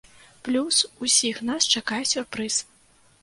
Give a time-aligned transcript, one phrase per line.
[0.45, 0.77] Плюс
[1.07, 2.59] усіх нас чакае сюрпрыз!